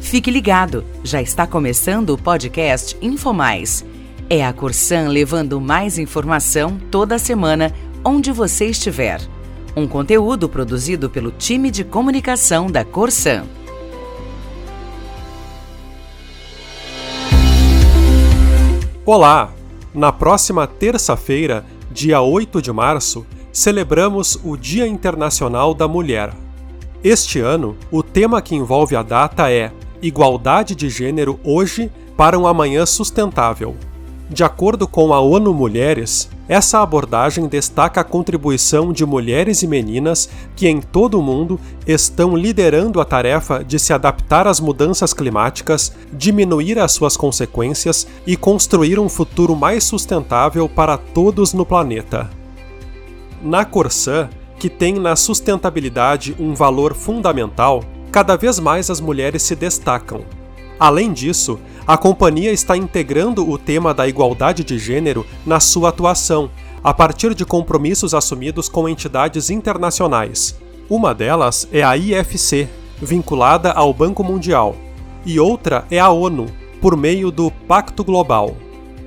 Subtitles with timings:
[0.00, 3.84] Fique ligado, já está começando o podcast InfoMais.
[4.30, 7.74] É a Corsan levando mais informação toda semana,
[8.04, 9.20] onde você estiver.
[9.76, 13.44] Um conteúdo produzido pelo time de comunicação da Corsan.
[19.04, 19.52] Olá!
[19.92, 26.32] Na próxima terça-feira, dia 8 de março, celebramos o Dia Internacional da Mulher.
[27.02, 32.46] Este ano, o tema que envolve a data é Igualdade de Gênero hoje para um
[32.46, 33.76] amanhã sustentável.
[34.30, 40.28] De acordo com a ONU Mulheres, essa abordagem destaca a contribuição de mulheres e meninas
[40.54, 45.94] que em todo o mundo estão liderando a tarefa de se adaptar às mudanças climáticas,
[46.12, 52.30] diminuir as suas consequências e construir um futuro mais sustentável para todos no planeta.
[53.42, 57.82] Na Corsã, que tem na sustentabilidade um valor fundamental,
[58.18, 60.24] cada vez mais as mulheres se destacam.
[60.76, 66.50] Além disso, a companhia está integrando o tema da igualdade de gênero na sua atuação,
[66.82, 70.58] a partir de compromissos assumidos com entidades internacionais.
[70.90, 72.68] Uma delas é a IFC,
[73.00, 74.74] vinculada ao Banco Mundial,
[75.24, 76.46] e outra é a ONU,
[76.80, 78.56] por meio do Pacto Global.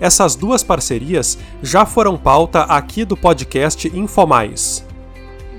[0.00, 4.86] Essas duas parcerias já foram pauta aqui do podcast Infomais.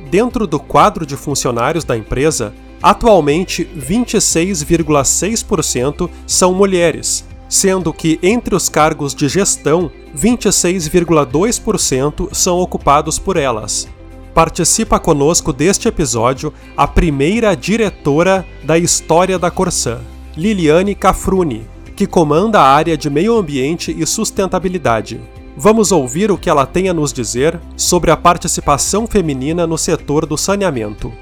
[0.09, 8.67] Dentro do quadro de funcionários da empresa, Atualmente, 26,6% são mulheres, sendo que entre os
[8.69, 13.87] cargos de gestão, 26,2% são ocupados por elas.
[14.33, 19.99] Participa conosco deste episódio a primeira diretora da história da Corsã,
[20.35, 25.21] Liliane Cafruni, que comanda a área de meio ambiente e sustentabilidade.
[25.55, 30.25] Vamos ouvir o que ela tem a nos dizer sobre a participação feminina no setor
[30.25, 31.13] do saneamento.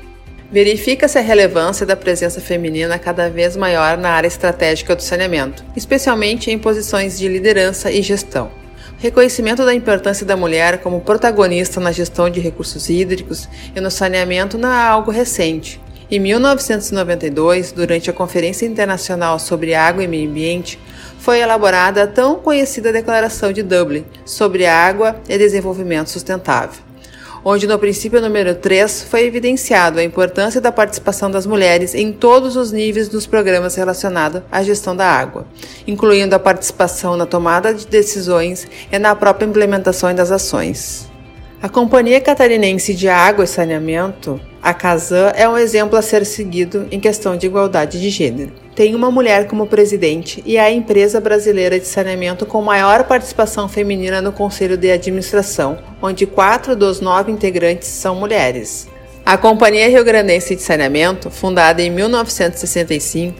[0.52, 6.50] Verifica-se a relevância da presença feminina cada vez maior na área estratégica do saneamento, especialmente
[6.50, 8.50] em posições de liderança e gestão.
[8.98, 14.58] Reconhecimento da importância da mulher como protagonista na gestão de recursos hídricos e no saneamento
[14.58, 15.80] não é algo recente.
[16.10, 20.80] Em 1992, durante a Conferência Internacional sobre Água e Meio Ambiente,
[21.20, 26.89] foi elaborada a tão conhecida Declaração de Dublin sobre Água e Desenvolvimento Sustentável
[27.44, 32.56] onde no princípio número 3 foi evidenciado a importância da participação das mulheres em todos
[32.56, 35.46] os níveis dos programas relacionados à gestão da água,
[35.88, 41.10] incluindo a participação na tomada de decisões e na própria implementação das ações.
[41.62, 46.88] A Companhia Catarinense de Água e Saneamento, a CASAN, é um exemplo a ser seguido
[46.92, 48.52] em questão de igualdade de gênero.
[48.76, 53.68] Tem uma mulher como presidente e é a empresa brasileira de saneamento com maior participação
[53.68, 58.88] feminina no conselho de administração, onde quatro dos nove integrantes são mulheres.
[59.26, 63.36] A Companhia Rio Grandense de Saneamento, fundada em 1965,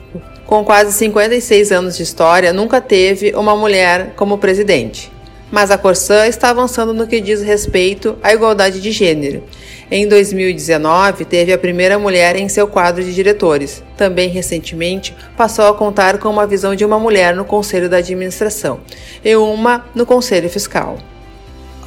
[0.46, 5.12] com quase 56 anos de história, nunca teve uma mulher como presidente
[5.52, 9.44] mas a Corsã está avançando no que diz respeito à igualdade de gênero.
[9.92, 13.84] Em 2019, teve a primeira mulher em seu quadro de diretores.
[13.98, 18.82] Também recentemente passou a contar com uma visão de uma mulher no conselho da administração
[19.26, 20.98] e uma no conselho fiscal.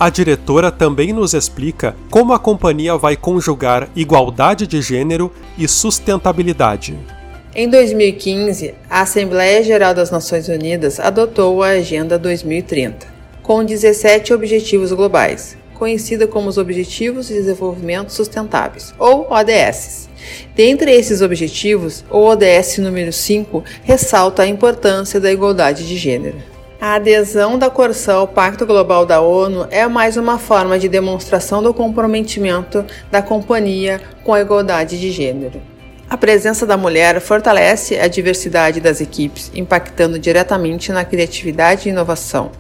[0.01, 6.99] A diretora também nos explica como a companhia vai conjugar igualdade de gênero e sustentabilidade.
[7.55, 13.12] Em 2015, a Assembleia Geral das Nações Unidas adotou a Agenda 2030
[13.43, 20.09] com 17 Objetivos Globais, conhecida como os Objetivos de Desenvolvimento Sustentáveis, ou ODS.
[20.55, 26.37] Dentre esses objetivos, o ODS número 5 ressalta a importância da igualdade de gênero.
[26.81, 31.63] A adesão da Corsã ao Pacto Global da ONU é mais uma forma de demonstração
[31.63, 35.63] do comprometimento da companhia com a igualdade de gênero.
[36.11, 42.51] A presença da mulher fortalece a diversidade das equipes, impactando diretamente na criatividade e inovação,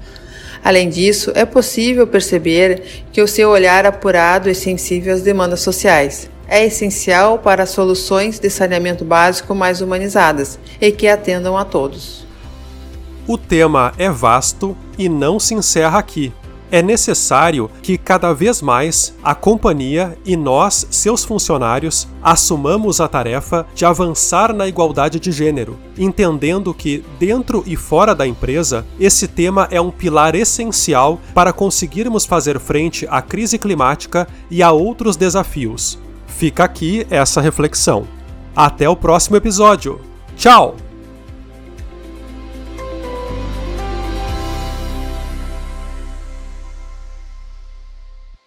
[0.65, 6.31] Além disso, é possível perceber que o seu olhar apurado e sensível às demandas sociais
[6.47, 12.27] é essencial para soluções de saneamento básico mais humanizadas e que atendam a todos.
[13.27, 16.33] O tema é vasto e não se encerra aqui
[16.73, 23.67] é necessário que cada vez mais a companhia e nós, seus funcionários, assumamos a tarefa
[23.75, 29.69] de avançar na igualdade de gênero, entendendo que, dentro e fora da empresa, esse tema
[29.71, 35.99] é um pilar essencial para conseguirmos fazer frente à crise climática e a outros desafios.
[36.27, 38.09] Fica aqui essa reflexão.
[38.57, 40.01] Até o próximo episódio.
[40.37, 40.82] Tchau!